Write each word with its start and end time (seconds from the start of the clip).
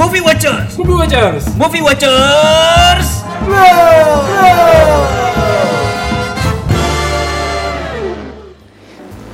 Movie 0.00 0.24
Watchers. 0.24 0.80
Movie 0.80 0.96
Watchers. 0.96 1.44
Movie 1.60 1.84
Watchers. 1.84 3.06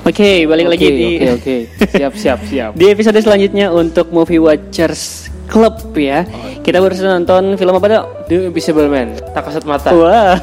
Oke, 0.02 0.42
balik 0.50 0.66
lagi 0.66 0.86
di 0.90 1.22
Oke, 1.22 1.28
oke. 1.38 1.56
Siap, 2.02 2.12
siap, 2.18 2.38
siap. 2.50 2.70
di 2.74 2.90
episode 2.90 3.14
selanjutnya 3.22 3.70
untuk 3.70 4.10
Movie 4.10 4.42
Watchers 4.42 5.30
Club 5.46 5.94
ya. 5.94 6.26
Kita 6.66 6.82
baru 6.82 6.98
saja 6.98 7.14
nonton 7.14 7.54
film 7.54 7.78
apa 7.78 7.86
dok? 7.86 8.04
The 8.26 8.50
Invisible 8.50 8.90
Man. 8.90 9.14
Tak 9.38 9.46
kasat 9.46 9.62
mata. 9.70 9.94
Wah, 9.94 10.34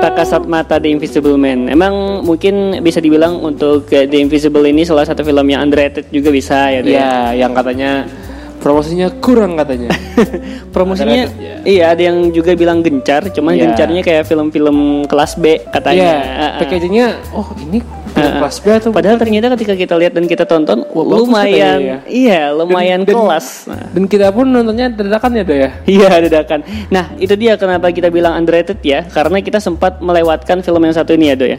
tak 0.00 0.12
kasat 0.16 0.48
mata 0.48 0.80
The 0.80 0.88
Invisible 0.88 1.36
Man. 1.36 1.68
Emang 1.68 2.24
mungkin 2.24 2.80
bisa 2.80 2.96
dibilang 2.96 3.44
untuk 3.44 3.92
The 3.92 4.16
Invisible 4.16 4.64
ini 4.64 4.88
salah 4.88 5.04
satu 5.04 5.20
film 5.20 5.44
yang 5.52 5.68
underrated 5.68 6.08
juga 6.08 6.32
bisa 6.32 6.72
ya. 6.72 6.80
Dok, 6.80 6.88
ya? 6.88 6.96
Iya, 6.96 7.44
yang 7.44 7.52
katanya 7.52 8.08
promosinya 8.62 9.10
kurang 9.12 9.58
katanya. 9.58 9.90
Promosinya 10.74 11.26
Underrated, 11.26 11.36
ya. 11.36 11.56
iya 11.64 11.84
ada 11.90 12.02
yang 12.02 12.30
juga 12.30 12.54
bilang 12.54 12.80
gencar, 12.80 13.28
cuman 13.28 13.52
Iya. 13.52 13.62
gencarnya 13.66 14.00
kayak 14.00 14.24
film-film 14.24 14.76
kelas 15.04 15.34
B 15.34 15.44
katanya. 15.66 15.98
Iya, 16.00 16.16
Ah, 16.16 16.40
ah. 16.40 16.52
packagingnya 16.56 17.06
oh 17.32 17.46
ini 17.58 17.78
film 18.08 18.24
ah. 18.24 18.38
kelas 18.38 18.56
B 18.56 18.66
atau 18.72 18.88
Padahal 18.88 19.16
ternyata 19.16 19.52
ketika 19.52 19.74
kita 19.74 19.94
lihat 19.96 20.12
dan 20.12 20.24
kita 20.24 20.44
tonton 20.44 20.86
Wah, 20.86 21.02
bagus 21.02 21.18
lumayan 21.22 21.58
katanya 21.76 21.80
ya. 21.82 21.98
iya, 22.06 22.40
lumayan 22.50 23.00
Dan- 23.02 23.08
dan- 23.08 23.18
kelas. 23.18 23.46
Nah. 23.66 23.84
Dan 23.90 24.02
kita 24.06 24.26
pun 24.30 24.46
nontonnya 24.46 24.86
dadakan 24.88 25.30
ya, 25.34 25.42
Do 25.42 25.54
ya. 25.54 25.70
Iya 25.84 26.08
dadakan. 26.22 26.60
Nah 26.88 27.04
itu 27.16 27.34
dia 27.34 27.52
kenapa 27.54 27.88
kita 27.88 28.08
bilang 28.08 28.32
underrated 28.34 28.78
ya 28.80 29.04
Karena 29.04 29.38
kita 29.38 29.58
sempat 29.58 29.98
melewatkan 29.98 30.60
film 30.60 30.80
yang 30.80 30.94
satu 30.94 31.12
ini 31.12 31.26
ya 31.26 31.36
Do 31.36 31.44
ya 31.46 31.58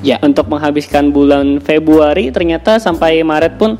Ya. 0.00 0.16
Untuk 0.18 0.48
menghabiskan 0.48 1.10
bulan 1.10 1.60
Februari 1.60 2.28
Ternyata 2.28 2.76
sampai 2.76 3.20
Maret 3.20 3.56
pun 3.56 3.76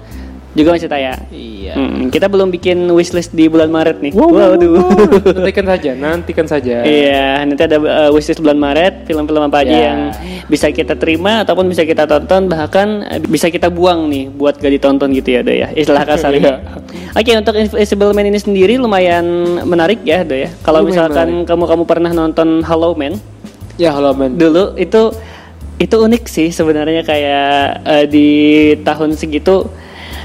juga 0.50 0.74
masih 0.74 0.86
tayang 0.86 1.20
Iya. 1.30 1.72
Hmm, 1.72 2.10
Kita 2.10 2.26
belum 2.26 2.50
bikin 2.50 2.90
wishlist 2.90 3.30
di 3.30 3.46
bulan 3.46 3.70
Maret 3.70 4.02
nih 4.02 4.10
Wow, 4.10 4.26
wow, 4.28 4.48
Waduh 4.52 4.70
wow. 4.74 4.90
nantikan 5.38 5.66
saja, 5.66 5.90
nantikan 5.94 6.46
saja. 6.46 6.76
Iya, 6.82 7.46
nanti 7.46 7.62
ada 7.62 7.78
uh, 7.78 8.10
wishlist 8.10 8.42
bulan 8.42 8.58
Maret, 8.58 9.06
film-film 9.06 9.42
apa 9.44 9.62
aja 9.62 9.70
Ya. 9.70 9.82
yang 9.86 10.00
bisa 10.46 10.66
kita 10.68 10.94
terima 10.94 11.40
ataupun 11.40 11.70
bisa 11.70 11.86
kita 11.86 12.02
tonton, 12.04 12.50
bahkan 12.50 13.06
uh, 13.06 13.20
bisa 13.22 13.46
kita 13.46 13.70
buang 13.70 14.10
nih 14.10 14.26
buat 14.28 14.58
gak 14.58 14.72
ditonton 14.72 15.14
gitu 15.14 15.30
ya, 15.30 15.40
Do 15.46 15.54
ya. 15.54 15.68
Istilah 15.70 16.02
kasarnya. 16.02 16.58
Oke, 17.18 17.30
untuk 17.32 17.54
Invisible 17.54 18.10
Man 18.10 18.26
ini 18.26 18.38
sendiri 18.38 18.74
lumayan 18.74 19.22
menarik 19.62 20.02
ya, 20.02 20.26
Do 20.26 20.34
ya. 20.34 20.50
Kalau 20.60 20.82
misalkan 20.82 21.46
kamu 21.46 21.64
kamu 21.68 21.82
pernah 21.86 22.10
nonton 22.10 22.66
Hello 22.66 22.92
Man 22.92 23.14
Ya, 23.78 23.96
halo 23.96 24.12
man. 24.12 24.36
dulu 24.36 24.76
itu 24.76 25.08
itu 25.80 25.96
unik 25.96 26.24
sih 26.28 26.52
sebenarnya 26.52 27.00
kayak 27.00 27.48
uh, 27.80 28.04
di 28.04 28.28
tahun 28.84 29.16
segitu 29.16 29.64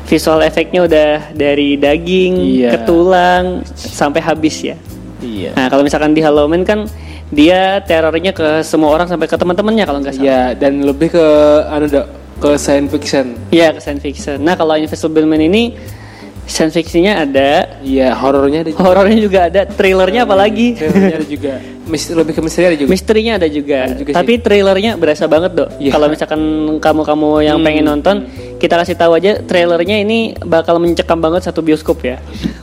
visual 0.05 0.39
efeknya 0.41 0.85
udah 0.85 1.09
dari 1.33 1.75
daging 1.75 2.33
Iya. 2.61 2.69
ke 2.73 2.77
tulang 2.85 3.65
sampai 3.73 4.21
habis 4.21 4.61
ya. 4.61 4.77
Iya. 5.21 5.57
Nah 5.57 5.65
kalau 5.67 5.81
misalkan 5.81 6.13
di 6.13 6.21
Halloween 6.21 6.61
kan 6.61 6.85
dia 7.33 7.81
terornya 7.81 8.29
ke 8.31 8.61
semua 8.61 8.93
orang 8.93 9.09
sampai 9.09 9.25
ke 9.25 9.33
teman-temannya 9.33 9.83
kalau 9.83 9.99
nggak 9.99 10.13
salah. 10.13 10.25
Iya, 10.29 10.41
dan 10.53 10.85
lebih 10.85 11.17
ke 11.17 11.25
anu 11.67 11.89
ke 12.35 12.49
science 12.59 12.91
fiction. 12.93 13.33
Iya 13.49 13.73
ke 13.73 13.79
science 13.81 14.03
fiction. 14.05 14.37
Nah 14.45 14.53
kalau 14.53 14.77
Invisible 14.77 15.25
Man 15.25 15.41
ini 15.41 15.73
science 16.45 16.73
fictionnya 16.73 17.19
ada, 17.19 17.81
Iya, 17.81 18.13
horornya 18.13 18.61
ada 18.61 18.69
juga. 18.69 18.81
horornya 18.81 19.19
juga 19.19 19.39
ada, 19.45 19.61
trailernya 19.63 20.21
apalagi, 20.23 20.73
Trailernya 20.73 21.15
ada 21.15 21.27
juga. 21.27 21.53
Mis- 21.85 22.09
lebih 22.09 22.33
ke 22.33 22.41
misteri 22.41 22.65
ada 22.65 22.75
juga. 22.75 22.89
misterinya 22.89 23.33
ada 23.35 23.47
juga. 23.47 23.77
Ada 23.83 23.95
juga 23.95 24.11
Tapi 24.11 24.33
trailernya 24.37 24.91
berasa 24.95 25.25
banget 25.25 25.51
dok. 25.53 25.69
Iya. 25.77 25.91
Kalau 25.91 26.07
misalkan 26.09 26.41
kamu-kamu 26.79 27.29
yang 27.41 27.57
Hmm. 27.57 27.65
pengen 27.65 27.85
nonton, 27.85 28.15
kita 28.55 28.73
kasih 28.75 28.95
tahu 28.95 29.13
aja 29.13 29.37
trailernya 29.39 29.99
ini 29.99 30.33
bakal 30.39 30.77
mencekam 30.77 31.19
banget 31.19 31.45
satu 31.45 31.61
bioskop 31.61 32.01
ya. 32.01 32.17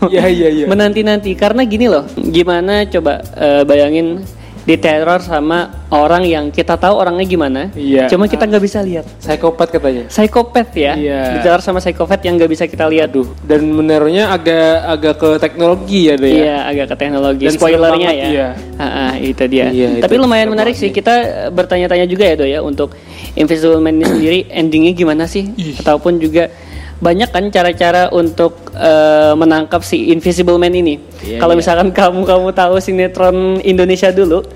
Iya, 0.05 0.27
iya, 0.27 0.49
iya. 0.53 0.67
Menanti-nanti 0.71 1.35
karena 1.35 1.63
gini 1.63 1.87
loh, 1.87 2.03
gimana 2.17 2.83
coba 2.85 3.23
eh, 3.33 3.63
bayangin 3.63 4.27
diteror 4.63 5.19
sama 5.19 5.87
orang 5.91 6.23
yang 6.23 6.45
kita 6.49 6.79
tahu 6.79 6.95
orangnya 6.95 7.27
gimana, 7.27 7.63
Iya. 7.75 8.07
cuma 8.07 8.31
kita 8.31 8.47
nggak 8.47 8.63
bisa 8.63 8.79
lihat. 8.79 9.05
Psikopat 9.19 9.69
katanya. 9.75 10.07
Psikopat 10.07 10.69
ya, 10.79 10.93
Iya. 10.95 11.21
diteror 11.39 11.61
sama 11.61 11.83
psikopat 11.83 12.23
yang 12.23 12.39
nggak 12.39 12.51
bisa 12.51 12.65
kita 12.71 12.87
lihat. 12.87 13.11
Aduh, 13.11 13.27
dan 13.43 13.67
menerornya 13.67 14.31
agak 14.31 14.73
agak 14.87 15.15
ke 15.19 15.29
teknologi 15.43 16.01
ya, 16.07 16.15
Do 16.15 16.27
ya. 16.31 16.35
Iya, 16.39 16.57
agak 16.71 16.87
ke 16.89 16.97
teknologi. 16.97 17.45
Dan 17.51 17.55
Spoilernya 17.59 18.11
ya. 18.15 18.27
iya. 18.31 18.49
Ah, 18.79 18.85
ah, 18.87 19.13
itu 19.19 19.45
dia. 19.51 19.67
Iya, 19.69 19.99
Tapi 19.99 20.15
itu 20.15 20.23
lumayan 20.23 20.49
menarik 20.49 20.79
banget 20.79 20.89
sih. 20.89 20.91
Kita 20.95 21.15
bertanya-tanya 21.51 22.07
juga 22.07 22.25
ya, 22.25 22.35
Do 22.39 22.47
ya, 22.47 22.61
untuk 22.63 22.95
Invisible 23.35 23.83
Man 23.83 23.99
ini 23.99 24.07
sendiri 24.07 24.39
endingnya 24.47 24.93
gimana 24.95 25.25
sih? 25.27 25.51
Ataupun 25.81 26.23
juga 26.23 26.53
banyak 27.03 27.29
kan 27.29 27.45
cara-cara 27.51 28.07
untuk 28.15 28.71
eh, 28.73 29.35
menangkap 29.35 29.83
si 29.83 30.15
Invisible 30.15 30.55
Man 30.55 30.71
ini. 30.73 31.03
Iya, 31.21 31.43
Kalau 31.43 31.53
iya. 31.53 31.61
misalkan 31.61 31.89
kamu 31.91 32.23
kamu 32.23 32.49
tahu 32.55 32.79
sinetron 32.79 33.59
Indonesia 33.61 34.09
dulu, 34.09 34.47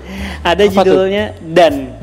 ada 0.41 0.63
Apa 0.63 0.71
tuh? 0.71 0.75
judulnya 0.87 1.35
Dan. 1.43 1.99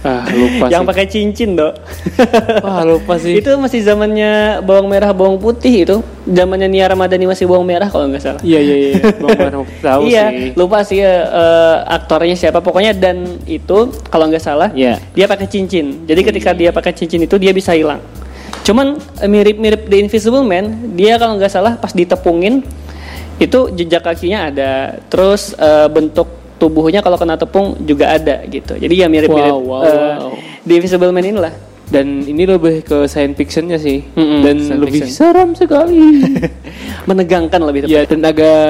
Ah, 0.00 0.24
lupa 0.32 0.72
yang 0.72 0.80
sih. 0.80 0.88
pakai 0.88 1.06
cincin, 1.06 1.60
Dok. 1.60 1.76
Wah, 2.64 2.88
lupa 2.88 3.20
sih. 3.20 3.36
itu 3.36 3.52
masih 3.60 3.84
zamannya 3.84 4.64
bawang 4.64 4.88
merah, 4.88 5.12
bawang 5.12 5.36
putih 5.36 5.84
itu. 5.84 5.96
Zamannya 6.24 6.72
Nia 6.72 6.88
Ramadhani 6.88 7.28
masih 7.28 7.44
bawang 7.44 7.68
merah 7.68 7.84
kalau 7.84 8.08
nggak 8.08 8.24
salah. 8.24 8.40
Iya, 8.40 8.64
iya, 8.64 8.76
iya. 8.80 8.94
Bang 9.20 9.68
tahu 9.84 10.00
iya, 10.08 10.24
sih. 10.32 10.56
lupa 10.56 10.80
sih 10.88 11.04
eh, 11.04 11.76
aktornya 11.84 12.32
siapa. 12.32 12.64
Pokoknya 12.64 12.96
dan 12.96 13.28
itu 13.44 13.92
kalau 14.08 14.24
nggak 14.32 14.40
salah, 14.40 14.72
Iya. 14.72 14.96
dia 15.12 15.28
pakai 15.28 15.44
cincin. 15.46 16.08
Jadi 16.08 16.20
ketika 16.24 16.56
dia 16.56 16.72
pakai 16.72 16.96
cincin 16.96 17.20
itu 17.20 17.36
dia 17.36 17.52
bisa 17.52 17.76
hilang. 17.76 18.00
Cuman 18.70 18.86
eh, 19.18 19.26
mirip-mirip 19.26 19.84
The 19.84 19.98
Invisible 19.98 20.46
Man, 20.46 20.66
dia 20.94 21.18
kalau 21.18 21.34
nggak 21.34 21.50
salah 21.50 21.74
pas 21.74 21.90
ditepungin 21.90 22.62
itu 23.36 23.58
jejak 23.74 24.06
kakinya 24.06 24.46
ada. 24.46 24.70
Terus 25.06 25.58
eh, 25.58 25.88
bentuk 25.88 26.30
tubuhnya 26.56 27.00
kalau 27.00 27.16
kena 27.16 27.34
tepung 27.34 27.74
juga 27.82 28.14
ada 28.14 28.46
gitu. 28.46 28.78
Jadi 28.78 28.94
ya 28.94 29.10
mirip-mirip 29.10 29.50
Wow, 29.50 29.58
wow, 29.58 29.82
wow. 29.82 30.30
The 30.62 30.78
Invisible 30.78 31.10
Man 31.10 31.26
inilah. 31.26 31.50
Dan 31.90 32.22
ini 32.22 32.46
lebih 32.46 32.86
ke 32.86 33.10
science 33.10 33.34
fictionnya 33.34 33.74
sih. 33.74 34.06
Mm-mm, 34.14 34.46
dan 34.46 34.56
science 34.60 34.78
lebih 34.78 35.00
fiction. 35.02 35.10
seram 35.10 35.50
sekali. 35.52 35.98
Menegangkan 37.08 37.58
lebih 37.60 37.80
tepat. 37.82 37.90
ya, 37.90 38.00
dan 38.06 38.20
agak 38.22 38.62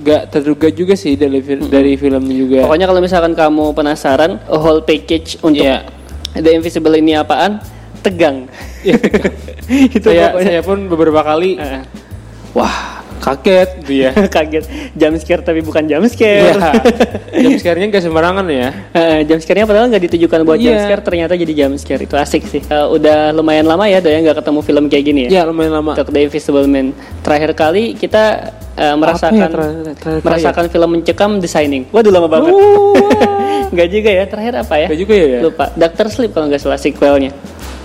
gak 0.00 0.22
terduga 0.30 0.68
juga 0.70 0.94
sih 0.94 1.12
dari 1.12 1.44
fil- 1.44 1.68
dari 1.68 1.92
filmnya 1.94 2.32
juga. 2.32 2.58
Pokoknya 2.64 2.86
kalau 2.88 3.04
misalkan 3.04 3.32
kamu 3.34 3.76
penasaran 3.76 4.40
whole 4.48 4.80
package 4.80 5.36
untuk 5.42 5.60
Iya. 5.60 5.84
The 6.32 6.50
Invisible 6.50 6.96
ini 6.96 7.12
apaan? 7.12 7.60
Tegang. 8.04 8.36
Iya, 8.84 8.94
tegang. 9.00 9.32
itu 9.96 10.06
saya, 10.06 10.28
pokoknya. 10.30 10.44
saya 10.46 10.60
pun 10.60 10.78
beberapa 10.86 11.20
kali 11.20 11.56
Eh, 11.56 11.80
wah 12.52 12.76
kaget 13.16 13.80
gitu 13.80 13.92
ya. 14.04 14.10
kaget. 14.36 14.64
Jump 14.92 15.16
scare 15.16 15.40
tapi 15.40 15.64
bukan 15.64 15.88
jump 15.88 16.04
scare. 16.04 16.60
Iya. 17.32 17.40
Jam 17.40 17.52
scare-nya 17.56 17.86
gak 17.88 18.04
sembarangan 18.04 18.44
ya. 18.46 18.68
Eh, 18.92 19.24
jump 19.24 19.40
scare-nya 19.40 19.64
padahal 19.64 19.88
nggak 19.88 20.04
ditujukan 20.04 20.44
buat 20.44 20.60
jump 20.60 20.76
Iya. 20.76 20.84
scare, 20.84 21.00
ternyata 21.00 21.32
jadi 21.32 21.52
jump 21.56 21.80
scare. 21.80 22.04
Itu 22.04 22.14
asik 22.14 22.44
sih. 22.44 22.60
Eh, 22.60 22.86
udah 22.86 23.32
lumayan 23.32 23.64
lama 23.64 23.88
ya, 23.88 24.04
Doya 24.04 24.20
nggak 24.20 24.44
ketemu 24.44 24.60
film 24.60 24.84
kayak 24.86 25.04
gini 25.04 25.20
ya. 25.26 25.40
Ya 25.40 25.42
lumayan 25.48 25.72
lama. 25.72 25.96
The 25.96 26.04
Invisible 26.20 26.68
Man. 26.68 26.92
Terakhir 27.24 27.56
kali 27.56 27.96
kita 27.96 28.52
eh, 28.76 28.92
merasakan 28.92 29.40
ya 29.40 29.48
terakhir- 29.48 30.20
merasakan 30.20 30.64
film 30.68 30.88
mencekam 30.92 31.30
The 31.40 31.48
Shining. 31.48 31.88
Waduh 31.88 32.12
lama 32.12 32.28
banget. 32.28 32.52
Oh, 32.52 32.92
Nggak 33.74 33.88
juga 33.88 34.10
ya. 34.12 34.24
Terakhir 34.28 34.54
apa 34.60 34.74
ya? 34.76 34.86
Gak 34.92 35.00
juga 35.00 35.14
ya. 35.16 35.26
ya? 35.26 35.40
Lupa. 35.40 35.64
Doctor 35.72 36.06
Sleep 36.12 36.30
kalau 36.30 36.46
nggak 36.46 36.60
salah 36.60 36.76
sequelnya. 36.76 37.32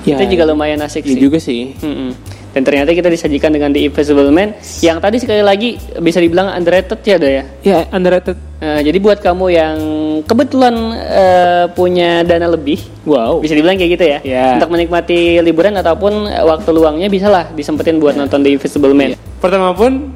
Ya, 0.09 0.17
itu 0.17 0.33
juga 0.33 0.43
lumayan 0.45 0.79
asik 0.79 1.03
Iya 1.03 1.13
sih. 1.13 1.21
juga 1.21 1.37
sih. 1.37 1.61
Mm-mm. 1.77 2.11
Dan 2.49 2.65
ternyata 2.65 2.89
kita 2.91 3.07
disajikan 3.07 3.53
dengan 3.53 3.69
The 3.69 3.85
Invisible 3.85 4.29
Man 4.29 4.57
yang 4.81 4.97
tadi 4.97 5.21
sekali 5.21 5.39
lagi 5.39 5.77
bisa 5.95 6.17
dibilang 6.17 6.49
underrated 6.49 6.97
ya, 6.99 7.15
Do 7.15 7.29
ya. 7.29 7.43
Ya 7.61 7.85
underrated. 7.89 8.33
Eh, 8.57 8.81
jadi 8.83 8.97
buat 8.97 9.21
kamu 9.21 9.45
yang 9.47 9.77
kebetulan 10.25 10.75
eh, 10.97 11.65
punya 11.71 12.21
dana 12.21 12.49
lebih, 12.49 12.81
Wow. 13.05 13.39
bisa 13.39 13.53
dibilang 13.53 13.77
kayak 13.77 13.91
gitu 13.93 14.05
ya. 14.07 14.19
Ya. 14.21 14.45
Untuk 14.57 14.73
menikmati 14.73 15.37
liburan 15.39 15.77
ataupun 15.77 16.25
waktu 16.25 16.69
luangnya 16.69 17.07
bisalah 17.07 17.53
disempetin 17.53 18.01
buat 18.01 18.17
nonton 18.17 18.41
The 18.41 18.51
Invisible 18.51 18.91
Man. 18.91 19.13
Pertama 19.37 19.71
pun 19.71 20.09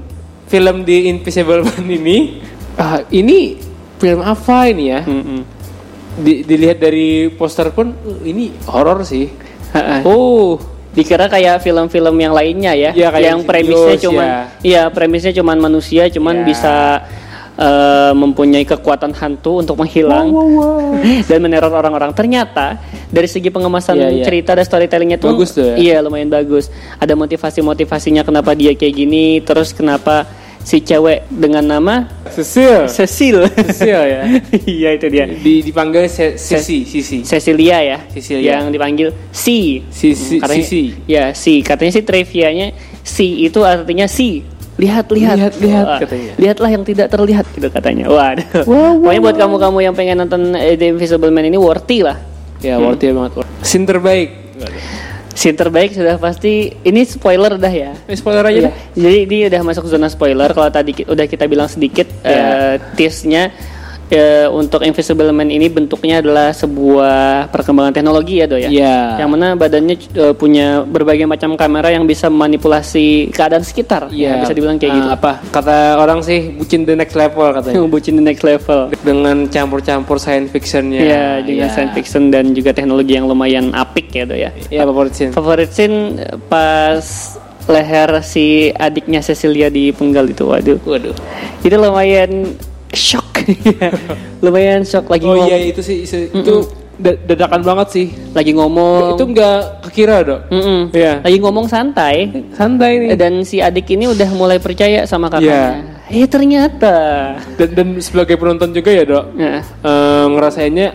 film 0.49 0.83
The 0.83 0.97
Invisible 1.07 1.61
Man 1.61 1.85
ini 1.85 2.41
ah, 2.75 3.05
ini 3.07 3.61
film 3.95 4.19
apa 4.19 4.67
ini 4.67 4.83
ya? 4.89 5.05
Mm-mm. 5.05 5.39
Di- 6.13 6.41
dilihat 6.41 6.77
dari 6.77 7.29
poster 7.29 7.69
pun 7.69 7.93
uh, 7.93 8.21
ini 8.23 8.49
horor 8.65 9.01
sih. 9.01 9.29
Oh, 10.05 10.59
Dikira 10.93 11.25
kayak 11.25 11.57
film-film 11.59 12.13
yang 12.15 12.37
lainnya 12.37 12.77
ya, 12.77 12.91
Iya, 12.93 13.09
kayak 13.09 13.25
yang 13.25 13.41
premisnya 13.41 13.97
cuman, 13.97 14.25
ya. 14.29 14.37
iya 14.61 14.83
premisnya 14.93 15.33
cuman 15.33 15.57
manusia, 15.57 16.05
cuman 16.05 16.35
Ya. 16.41 16.45
bisa 16.45 16.75
eh, 17.53 18.13
mempunyai 18.13 18.61
kekuatan 18.61 19.13
hantu 19.13 19.61
untuk 19.61 19.77
menghilang 19.77 20.29
dan 21.29 21.37
meneror 21.37 21.69
orang-orang. 21.69 22.09
Ternyata 22.09 22.77
dari 23.09 23.25
segi 23.25 23.49
pengemasan 23.49 23.93
Iya, 23.93 24.09
iya. 24.09 24.25
cerita 24.25 24.53
dan 24.53 24.65
storytellingnya 24.65 25.17
tuh, 25.17 25.33
Bagus 25.33 25.53
tuh 25.53 25.65
ya. 25.65 25.75
iya 25.77 25.97
lumayan 26.01 26.29
bagus. 26.29 26.69
Ada 26.97 27.13
motivasi-motivasinya 27.13 28.21
kenapa 28.21 28.53
dia 28.53 28.73
kayak 28.73 28.93
gini, 28.93 29.37
terus 29.41 29.69
kenapa 29.69 30.25
si 30.61 30.81
cewek 30.81 31.29
dengan 31.29 31.65
nama 31.77 32.09
Cecil. 32.33 32.89
Cecil. 32.89 33.37
Cecil 33.49 33.99
ya. 34.03 34.21
iya 34.77 34.89
itu 34.93 35.05
dia. 35.07 35.25
Di, 35.29 35.61
dipanggil 35.61 36.09
Se- 36.09 36.35
Sisi. 36.35 36.81
Cecilia 37.21 37.77
ya, 37.79 37.97
Cecilia. 38.09 38.57
yang 38.57 38.73
dipanggil 38.73 39.13
si. 39.29 39.85
Sisi, 39.89 40.41
Katanya, 40.41 40.65
Sisi. 40.65 40.83
Ya 41.05 41.23
si, 41.31 41.61
katanya 41.61 41.91
sih 41.93 42.03
trivianya 42.03 42.67
si 43.01 43.43
itu 43.43 43.61
artinya 43.61 44.07
si 44.07 44.41
lihat 44.73 45.05
lihat 45.13 45.37
Lihat, 45.37 45.53
lihat, 45.61 45.85
Wah, 45.85 45.99
katanya. 46.01 46.33
lihatlah 46.33 46.69
yang 46.71 46.81
tidak 46.81 47.05
terlihat 47.05 47.45
gitu 47.53 47.69
katanya 47.69 48.09
waduh 48.09 48.65
Wow, 48.65 48.97
pokoknya 49.05 49.21
buat 49.21 49.37
kamu-kamu 49.37 49.77
yang 49.85 49.93
pengen 49.93 50.17
nonton 50.17 50.41
eh, 50.57 50.73
The 50.73 50.97
Invisible 50.97 51.29
Man 51.29 51.45
ini 51.45 51.61
worthy 51.61 52.01
lah 52.01 52.17
Ya, 52.57 52.79
worth 52.79 53.03
it 53.03 53.11
banget. 53.11 53.43
Scene 53.59 53.83
terbaik. 53.83 54.55
Scene 55.33 55.53
terbaik 55.53 55.91
sudah 55.91 56.15
pasti 56.15 56.53
ini 56.79 57.01
spoiler 57.03 57.55
dah 57.55 57.69
ya 57.69 57.91
Eh, 58.05 58.13
spoiler 58.13 58.43
aja 58.43 58.53
Iya. 58.53 58.63
deh. 58.63 58.73
Jadi 58.95 59.17
ini 59.25 59.37
udah 59.47 59.61
masuk 59.63 59.85
zona 59.85 60.05
spoiler. 60.05 60.49
Kalau 60.49 60.69
tadi 60.69 60.91
ki- 60.93 61.05
udah 61.05 61.25
kita 61.25 61.45
bilang 61.45 61.65
sedikit 61.65 62.05
Iya. 62.21 62.37
eh, 62.69 62.75
tease-nya 62.93 63.49
eh, 64.09 64.47
untuk 64.47 64.81
Invisible 64.81 65.29
Man 65.29 65.47
ini 65.47 65.67
bentuknya 65.67 66.19
adalah 66.19 66.51
sebuah 66.51 67.47
perkembangan 67.49 67.91
teknologi 67.91 68.39
ya, 68.39 68.45
Do 68.45 68.55
ya. 68.55 68.67
Iya. 68.67 68.97
Yang 69.21 69.29
mana 69.29 69.47
badannya 69.53 69.95
eh, 69.95 70.33
punya 70.33 70.81
berbagai 70.81 71.23
macam 71.23 71.53
kamera 71.53 71.89
yang 71.89 72.03
bisa 72.03 72.27
memanipulasi 72.27 73.29
keadaan 73.29 73.61
sekitar. 73.61 74.09
Ya, 74.09 74.39
bisa 74.39 74.51
dibilang 74.51 74.77
kayak 74.77 74.91
Ah, 74.91 74.97
gitu. 74.97 75.09
Apa? 75.13 75.31
Kata 75.49 75.77
orang 75.97 76.19
sih 76.21 76.53
bucin 76.53 76.83
the 76.83 76.93
next 76.93 77.13
level 77.13 77.47
katanya. 77.51 77.75
Bucin 77.93 78.15
the 78.15 78.25
next 78.25 78.41
level. 78.41 78.89
Dengan 78.99 79.45
campur-campur 79.47 80.17
science 80.17 80.49
fictionnya. 80.49 80.99
Iya, 80.99 81.25
dengan 81.41 81.67
Iya. 81.67 81.73
science 81.73 81.93
fiction 81.93 82.29
dan 82.29 82.51
juga 82.51 82.71
teknologi 82.71 83.13
yang 83.13 83.25
lumayan 83.25 83.69
apik 83.71 84.09
ya, 84.09 84.23
Do 84.23 84.33
ya. 84.33 84.49
Iya, 84.67 84.83
favorit 84.83 85.13
scene. 85.13 85.31
Favorit 85.31 85.69
scene 85.69 85.97
pas 86.47 87.03
leher 87.63 88.19
si 88.21 88.69
adiknya 88.69 89.19
Cecilia 89.19 89.67
dipenggal 89.67 90.27
itu, 90.27 90.43
waduh. 90.43 90.79
Waduh. 90.83 91.15
itu 91.59 91.75
lumayan 91.79 92.59
shock 92.91 93.32
lumayan 94.39 94.81
shock 94.81 95.07
lagi 95.07 95.23
Oh 95.23 95.33
ngom- 95.33 95.47
iya 95.47 95.57
itu 95.63 95.79
sih 95.79 96.03
itu, 96.03 96.17
itu 96.31 96.53
da- 96.93 97.17
dadakan 97.25 97.61
banget 97.61 97.87
sih. 97.89 98.07
lagi 98.31 98.51
ngomong 98.51 99.15
Itu 99.15 99.25
nggak 99.25 99.59
kekira 99.83 100.17
dok. 100.21 100.41
Mm-mm. 100.49 100.79
Iya. 100.91 101.19
lagi 101.19 101.37
ngomong 101.39 101.65
santai 101.65 102.45
Santai 102.51 102.91
nih. 102.99 103.09
dan 103.15 103.41
si 103.41 103.59
adik 103.59 103.89
ini 103.89 104.05
udah 104.07 104.29
mulai 104.31 104.57
percaya 104.57 105.03
sama 105.03 105.27
kakaknya 105.27 105.89
eh 106.05 106.27
ternyata 106.27 106.95
Dan, 107.55 107.69
dan 107.73 107.87
sebagai 107.97 108.35
penonton 108.35 108.69
juga 108.69 108.89
ya 108.89 109.03
dok. 109.03 109.25
Nah, 109.33 109.59
eh, 109.63 110.25
ngerasainnya, 110.29 110.87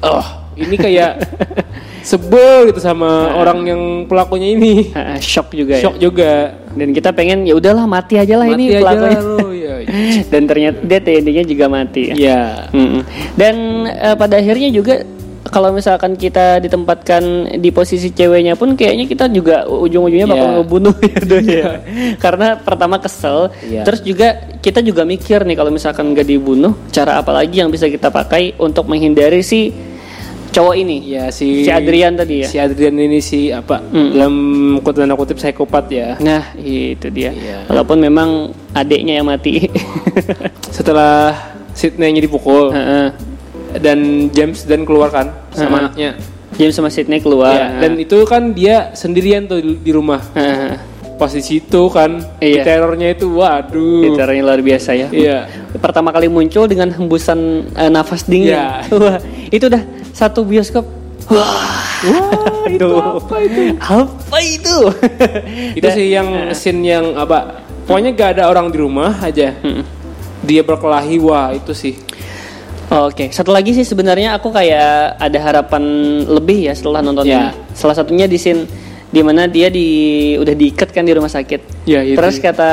oh 0.00 0.24
ini 0.54 0.76
kayak 0.76 1.12
sebel 2.02 2.66
gitu 2.66 2.80
sama 2.80 3.08
orang 3.32 3.62
yang 3.64 3.82
pelakunya 4.04 4.48
ini. 4.50 4.90
shock 5.18 5.52
juga 5.52 5.76
Shock 5.78 5.96
ya 5.96 6.02
juga. 6.02 6.32
Dan 6.72 6.88
kita 6.90 7.10
pengen 7.12 7.44
ya 7.44 7.54
udahlah 7.54 7.84
mati 7.84 8.16
aja 8.16 8.34
lah 8.36 8.48
Mati 8.48 8.56
ini 8.56 8.64
aja 8.72 8.80
pelakunya 8.80 9.20
lah 9.20 9.22
lu, 9.22 9.48
ya. 9.52 9.74
dan 10.32 10.42
ternyata 10.46 10.78
dia 10.82 10.98
endingnya 11.04 11.44
juga 11.44 11.64
mati 11.68 12.02
ya 12.10 12.14
Iya. 12.14 12.42
Mm-mm. 12.72 13.02
Dan 13.36 13.54
eh, 13.88 14.16
pada 14.16 14.40
akhirnya 14.40 14.68
juga 14.70 14.94
kalau 15.42 15.74
misalkan 15.74 16.14
kita 16.14 16.62
ditempatkan 16.62 17.22
di 17.60 17.68
posisi 17.74 18.08
ceweknya 18.08 18.54
pun 18.54 18.72
kayaknya 18.72 19.04
kita 19.04 19.26
juga 19.28 19.66
ujung-ujungnya 19.68 20.24
bakal 20.24 20.48
Iya. 20.48 20.54
ngebunuh 20.62 20.94
ya 21.02 21.18
Doi, 21.28 21.44
ya. 21.44 21.72
Karena 22.16 22.56
pertama 22.56 22.96
kesel, 23.02 23.50
Iya. 23.66 23.82
terus 23.84 24.00
juga 24.00 24.38
kita 24.62 24.80
juga 24.80 25.02
mikir 25.04 25.42
nih 25.44 25.58
kalau 25.58 25.74
misalkan 25.74 26.14
nggak 26.14 26.24
dibunuh, 26.24 26.72
cara 26.94 27.18
apa 27.20 27.34
lagi 27.34 27.58
yang 27.60 27.68
bisa 27.68 27.90
kita 27.90 28.08
pakai 28.08 28.54
untuk 28.56 28.86
menghindari 28.86 29.42
si 29.42 29.74
cowok 30.52 30.74
ini? 30.76 30.96
Ya 31.16 31.32
si 31.32 31.64
Si 31.64 31.70
Adrian 31.72 32.14
tadi 32.14 32.44
ya? 32.44 32.48
Si 32.48 32.56
Adrian 32.60 32.94
ini 33.00 33.18
si 33.24 33.48
apa? 33.48 33.80
Hmm. 33.80 34.12
Dalam 34.12 34.34
kutip 34.84 35.00
tanda 35.02 35.16
kutip 35.16 35.36
psikopat 35.40 35.84
ya. 35.88 36.08
Nah, 36.20 36.52
itu 36.60 37.08
dia. 37.08 37.32
Iya. 37.32 37.66
Walaupun 37.72 37.98
memang 37.98 38.52
adiknya 38.76 39.18
yang 39.18 39.26
mati. 39.26 39.66
Setelah 40.76 41.34
Sydney-nya 41.72 42.20
dipukul 42.20 42.68
Heeh. 42.70 43.08
dan 43.80 44.28
James 44.30 44.68
dan 44.68 44.84
keluar 44.84 45.08
kan 45.08 45.32
sama 45.56 45.66
Heeh. 45.66 45.80
anaknya. 45.88 46.10
James 46.60 46.76
sama 46.76 46.92
Sydney 46.92 47.24
keluar. 47.24 47.56
Ya, 47.56 47.68
dan 47.80 47.96
itu 47.96 48.28
kan 48.28 48.52
dia 48.52 48.92
sendirian 48.92 49.48
tuh 49.48 49.64
di, 49.64 49.90
rumah. 49.90 50.20
Heeh. 50.36 50.76
Pas 51.16 51.32
di 51.32 51.40
situ 51.40 51.88
kan, 51.88 52.20
Iya. 52.42 52.60
terornya 52.66 53.16
itu 53.16 53.30
waduh. 53.40 54.04
Gitarnya 54.04 54.42
luar 54.44 54.60
biasa 54.60 54.90
ya. 54.92 55.08
Iya. 55.08 55.38
Pertama 55.80 56.12
kali 56.12 56.28
muncul 56.28 56.68
dengan 56.68 56.92
hembusan 56.92 57.72
eh, 57.72 57.88
nafas 57.88 58.28
dingin. 58.28 58.52
Iya. 58.52 58.84
Wah, 58.92 59.16
itu 59.48 59.64
udah 59.64 59.80
satu 60.12 60.44
bioskop. 60.44 60.84
Wah, 61.26 61.70
Wah, 62.02 62.66
itu 62.66 62.88
apa 62.98 63.36
itu? 63.40 63.62
apa 63.78 64.38
itu? 64.42 64.76
Itu 65.78 65.86
sih 65.88 66.06
yang 66.10 66.28
scene 66.52 66.82
yang 66.82 67.14
apa? 67.14 67.62
Pokoknya 67.82 68.10
gak 68.12 68.30
ada 68.38 68.42
orang 68.46 68.68
di 68.68 68.78
rumah 68.78 69.16
aja. 69.18 69.54
Mm. 69.58 69.82
Dia 70.42 70.62
berkelahi, 70.62 71.18
wah 71.18 71.50
itu 71.50 71.70
sih. 71.70 71.94
Oke, 72.90 73.30
satu 73.30 73.54
lagi 73.54 73.72
sih 73.72 73.86
sebenarnya 73.86 74.34
aku 74.34 74.50
kayak 74.50 75.16
ada 75.16 75.38
harapan 75.38 75.82
lebih 76.26 76.66
ya 76.66 76.74
setelah 76.74 77.00
nonton 77.00 77.24
Ya. 77.24 77.54
ini. 77.54 77.72
Salah 77.72 77.94
satunya 77.94 78.26
di 78.26 78.36
scene 78.36 78.66
di 79.08 79.22
mana 79.22 79.46
dia 79.46 79.70
di 79.70 79.86
udah 80.36 80.52
diikat 80.52 80.90
kan 80.90 81.06
di 81.06 81.14
rumah 81.14 81.30
sakit. 81.30 81.86
Ya, 81.86 82.02
itu. 82.02 82.18
Terus 82.18 82.36
kata 82.36 82.70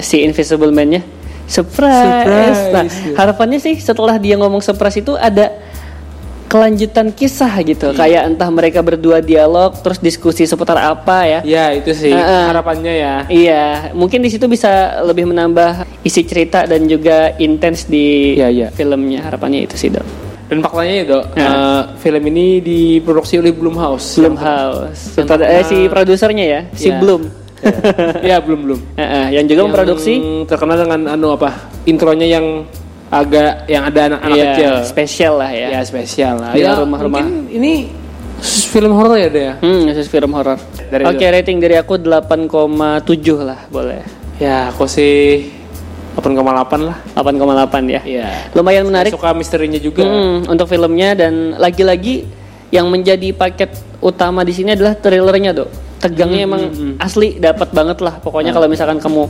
si 0.00 0.24
Invisible 0.24 0.72
Man-nya, 0.72 1.04
surprise. 1.44 2.24
Surprise, 2.24 2.60
Nah, 2.72 2.84
ya. 2.88 3.14
harapannya 3.14 3.60
sih 3.60 3.76
setelah 3.76 4.16
dia 4.16 4.34
ngomong 4.34 4.58
surprise 4.58 4.98
itu 4.98 5.14
ada 5.14 5.52
kelanjutan 6.56 7.12
kisah 7.12 7.52
gitu. 7.60 7.92
Iya. 7.92 7.98
Kayak 8.00 8.22
entah 8.32 8.48
mereka 8.48 8.80
berdua 8.80 9.20
dialog 9.20 9.76
terus 9.84 10.00
diskusi 10.00 10.48
seputar 10.48 10.80
apa 10.80 11.28
ya. 11.28 11.40
Ya 11.44 11.64
itu 11.76 11.92
sih 11.92 12.10
Heeh. 12.16 12.44
harapannya 12.48 12.94
ya. 12.96 13.14
Iya, 13.28 13.64
mungkin 13.92 14.24
di 14.24 14.32
situ 14.32 14.48
bisa 14.48 15.04
lebih 15.04 15.28
menambah 15.28 15.84
isi 16.00 16.24
cerita 16.24 16.64
dan 16.64 16.88
juga 16.88 17.36
intens 17.36 17.84
di 17.84 18.34
Iya, 18.40 18.48
iya. 18.48 18.68
filmnya. 18.72 19.20
Harapannya 19.28 19.68
itu 19.68 19.76
sih, 19.76 19.92
Dok. 19.92 20.26
Dan 20.46 20.62
faktanya 20.62 20.94
ya 21.02 21.04
dok, 21.10 21.24
Ya. 21.34 21.48
eh, 21.50 21.82
film 21.98 22.22
ini 22.30 22.62
diproduksi 22.62 23.34
oleh 23.42 23.50
Blumhouse. 23.50 24.14
Blumhouse. 24.22 25.18
Yang 25.18 25.42
eh, 25.42 25.64
si 25.66 25.78
produsernya 25.90 26.44
ya, 26.46 26.60
si 26.70 26.88
Ya. 26.94 27.02
Bloom. 27.02 27.26
ya 28.22 28.36
belum 28.38 28.60
belum. 28.62 28.80
Eh, 28.94 29.02
eh, 29.02 29.26
yang 29.34 29.50
juga 29.50 29.66
memproduksi 29.66 30.22
terkenal 30.46 30.86
dengan 30.86 31.18
anu 31.18 31.34
apa? 31.34 31.50
Intronya 31.82 32.38
yang 32.38 32.62
agak 33.06 33.70
yang 33.70 33.86
ada 33.86 34.00
anak-anak 34.12 34.36
Iya, 34.36 34.46
kecil. 34.52 34.72
spesial 34.82 35.34
lah 35.38 35.50
ya. 35.54 35.68
Ya 35.70 35.80
spesial 35.86 36.34
lah. 36.42 36.50
Ya, 36.58 36.74
rumah-rumah. 36.74 37.22
mungkin 37.22 37.46
ini 37.48 37.72
film 38.74 38.92
horor 38.92 39.16
ya 39.16 39.28
deh 39.30 39.44
ya. 39.48 39.54
Hmm, 39.62 39.86
khusus 39.88 40.08
film 40.10 40.30
horor. 40.34 40.58
Dari 40.90 41.02
Oke, 41.06 41.24
rating 41.24 41.58
dari 41.58 41.78
aku 41.78 41.96
8,7 41.96 43.40
lah, 43.42 43.60
boleh. 43.70 44.02
Ya 44.36 44.68
aku 44.68 44.84
sih 44.84 45.48
8,8 46.18 46.80
lah. 46.82 46.96
8,8 47.14 47.84
ya. 47.88 48.00
Iya. 48.02 48.28
Lumayan 48.52 48.84
menarik. 48.88 49.12
Suka 49.14 49.32
misterinya 49.32 49.78
juga. 49.78 50.04
Hmm, 50.04 50.44
untuk 50.48 50.66
filmnya 50.66 51.14
dan 51.14 51.56
lagi-lagi 51.56 52.26
yang 52.68 52.90
menjadi 52.90 53.30
paket 53.32 53.70
utama 54.00 54.42
di 54.42 54.52
sini 54.52 54.74
adalah 54.74 54.98
trailernya, 54.98 55.54
Dok. 55.54 55.70
Tegangnya 56.08 56.38
Hmm, 56.38 56.48
emang 56.48 56.62
asli 56.98 57.36
dapat 57.36 57.68
banget 57.70 57.98
lah. 57.98 58.14
Pokoknya 58.16 58.50
kalau 58.50 58.66
misalkan 58.66 58.96
kamu 58.96 59.26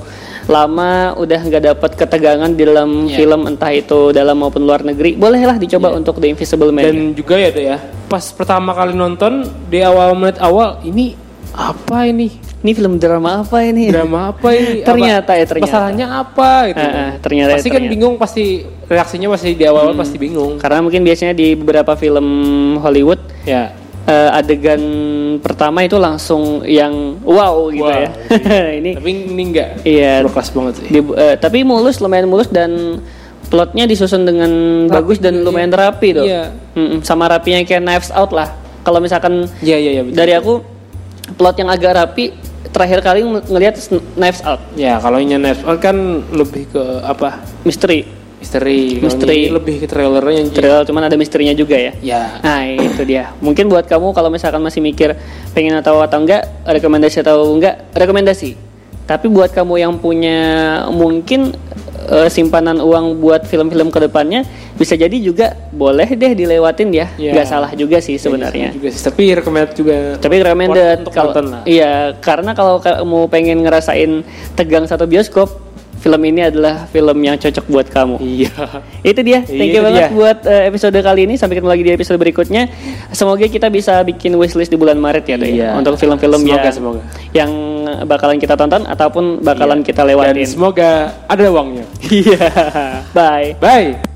lama 0.46 0.90
udah 1.14 1.40
nggak 1.43 1.62
dapat 1.67 1.90
ketegangan 1.94 2.51
di 2.51 2.62
dalam 2.62 3.06
Iya. 3.06 3.17
film 3.17 3.41
entah 3.44 3.70
itu 3.70 4.10
dalam 4.10 4.36
maupun 4.36 4.62
luar 4.62 4.82
negeri, 4.82 5.15
bolehlah 5.15 5.56
dicoba 5.56 5.91
untuk 5.91 6.17
The 6.17 6.29
Invisible 6.29 6.70
Man. 6.70 6.84
Dan 6.84 6.96
juga 7.12 7.34
ya 7.34 7.48
deh 7.48 7.65
ya. 7.67 7.79
Pas 8.06 8.22
pertama 8.29 8.70
kali 8.70 8.93
nonton 8.93 9.43
di 9.67 9.81
awal 9.81 10.12
menit 10.12 10.39
awal 10.39 10.79
ini 10.81 11.17
apa 11.51 12.05
ini? 12.05 12.29
ini 12.58 12.74
film 12.74 12.98
drama 12.98 13.41
apa 13.41 13.62
ini? 13.62 13.86
Drama 13.86 14.29
apa 14.29 14.48
ini? 14.51 14.82
Apa- 14.82 14.86
Ternyata 14.91 15.31
ya, 15.32 15.44
ternyata. 15.46 15.70
Masalahnya 15.70 16.06
apa 16.10 16.51
gitu. 16.67 16.82
Ah, 16.82 16.91
ah, 16.91 17.10
ternyata 17.17 17.48
ya, 17.48 17.55
pasti 17.55 17.62
kan 17.65 17.72
ternyata. 17.72 17.84
Hmm. 17.84 17.93
bingung 17.94 18.15
pasti 18.17 18.44
reaksinya 18.84 19.29
pasti 19.29 19.48
di 19.53 19.65
awal 19.65 19.94
pasti 19.94 20.17
bingung. 20.17 20.58
Karena 20.58 20.79
mungkin 20.81 21.01
biasanya 21.01 21.31
di 21.31 21.55
beberapa 21.55 21.94
film 21.94 22.27
Hollywood 22.77 23.22
Ya. 23.43 23.70
eh, 24.03 24.31
adegan 24.32 24.82
pertama 25.38 25.81
itu 25.81 25.96
langsung 25.96 26.62
yang 26.62 27.20
wow 27.22 27.69
gitu 27.69 27.84
Wow, 27.84 27.96
ya. 27.96 28.10
ini 28.78 28.90
Tapi 28.94 29.10
ini 29.26 29.43
enggak. 29.46 29.69
Iya. 29.82 30.22
Kelas 30.22 30.48
banget 30.50 30.72
sih. 30.78 30.86
Di- 30.90 31.16
eh, 31.16 31.34
tapi 31.36 31.62
mulus 31.62 31.98
lumayan 31.98 32.26
mulus 32.26 32.48
dan 32.48 33.00
plotnya 33.46 33.86
disusun 33.86 34.22
dengan 34.22 34.50
bagus 34.86 35.19
dan 35.19 35.40
lumayan 35.40 35.70
iya. 35.70 35.78
rapi 35.78 36.08
tuh. 36.12 36.24
Iya. 36.24 36.44
Mm-mm, 36.74 36.98
sama 37.00 37.26
rapinya 37.26 37.62
kayak 37.62 37.82
Knives 37.82 38.10
Out 38.10 38.31
lah. 38.31 38.50
Kalau 38.82 38.98
misalkan 38.98 39.50
Iya 39.60 39.76
iya 39.76 39.90
iya 39.93 40.02
betul. 40.02 40.14
dari 40.14 40.32
aku 40.32 40.52
plot 41.34 41.56
yang 41.56 41.69
agak 41.69 41.93
rapi 41.93 42.31
terakhir 42.66 43.00
kali 43.00 43.22
ng- 43.22 43.46
ngelihat 43.46 43.74
Knives 44.14 44.43
Out 44.43 44.60
Ya 44.74 44.98
kalau 44.98 45.16
ini 45.16 45.34
Knives 45.34 45.62
Out 45.62 45.78
kan 45.78 45.96
lebih 46.31 46.70
ke 46.70 46.82
apa? 47.02 47.43
misteri. 47.62 48.06
Misteri. 48.36 49.00
Misteri. 49.00 49.48
lebih 49.48 49.81
ke 49.81 49.86
trailernya 49.88 50.44
yang 50.44 50.50
Trailer 50.52 50.84
cuman 50.84 51.08
ada 51.08 51.16
misterinya 51.16 51.56
juga 51.56 51.76
ya. 51.81 51.93
Ya. 52.05 52.22
Nah 52.44 52.69
itu 52.69 53.02
dia. 53.08 53.32
Mungkin 53.40 53.72
buat 53.72 53.88
kamu 53.88 54.12
kalau 54.12 54.28
misalkan 54.28 54.60
masih 54.60 54.84
mikir 54.84 55.16
pengen 55.56 55.81
tahu 55.81 56.05
atau 56.05 56.20
enggak, 56.20 56.44
rekomendasi 56.69 57.24
atau 57.24 57.48
enggak, 57.56 57.88
rekomendasi. 57.96 58.56
Tapi 59.06 59.26
buat 59.31 59.55
kamu 59.55 59.74
yang 59.81 59.94
punya 59.96 60.38
mungkin 60.93 61.55
eh, 62.12 62.28
simpanan 62.28 62.82
uang 62.82 63.22
buat 63.22 63.48
film-film 63.48 63.88
ke 63.88 64.05
depannya, 64.05 64.44
bisa 64.76 64.98
jadi 64.98 65.16
juga 65.16 65.56
boleh 65.72 66.12
deh 66.12 66.32
dilewatin 66.36 66.93
ya. 66.93 67.06
Ya. 67.16 67.32
Nggak 67.32 67.48
salah 67.48 67.70
juga 67.72 68.05
sih 68.05 68.20
sebenarnya. 68.20 68.76
Juga 68.76 68.93
sih. 68.93 69.00
Tapi 69.00 69.22
recommended 69.32 69.72
juga. 69.72 69.96
Tapi 70.20 70.34
recommended 70.44 71.08
kalau 71.08 71.32
iya 71.64 72.12
karena 72.20 72.52
kalau 72.52 72.84
kamu 72.84 73.32
pengen 73.32 73.64
ngerasain 73.64 74.26
tegang 74.58 74.84
satu 74.84 75.08
bioskop, 75.08 75.66
film 76.06 76.22
ini 76.22 76.41
adalah 76.44 76.86
film 76.86 77.19
yang 77.19 77.34
cocok 77.34 77.67
buat 77.67 77.86
kamu. 77.89 78.17
Iya. 78.22 78.55
Itu 79.03 79.20
dia. 79.20 79.43
Thank 79.43 79.58
Iya, 79.58 79.65
you 79.67 79.72
itu 79.72 79.81
banget 79.82 80.03
dia. 80.03 80.15
buat 80.15 80.39
eh, 80.46 80.63
episode 80.65 80.94
kali 80.96 81.20
ini. 81.27 81.34
Sampai 81.34 81.58
ketemu 81.58 81.69
lagi 81.69 81.82
di 81.82 81.93
episode 81.93 82.15
berikutnya. 82.17 82.63
Semoga 83.10 83.43
kita 83.44 83.67
bisa 83.69 83.98
bikin 84.01 84.31
wishlist 84.34 84.70
di 84.70 84.79
bulan 84.79 84.96
Maret 84.96 85.27
ya, 85.27 85.36
ya. 85.36 85.43
Iya. 85.43 85.69
Untuk 85.75 85.98
film-film 85.98 86.46
yang 86.46 86.63
semoga. 86.70 87.03
yang 87.32 87.51
bakalan 88.06 88.39
kita 88.39 88.55
tonton 88.55 88.86
ataupun 88.86 89.43
bakalan 89.43 89.82
Iya. 89.82 89.86
kita 89.86 90.03
Dan 90.03 90.08
lewatin. 90.08 90.46
semoga 90.46 90.91
ada 91.27 91.43
uangnya. 91.44 91.84
Iya. 92.06 92.39
Bye. 93.17 93.58
Bye. 93.58 94.16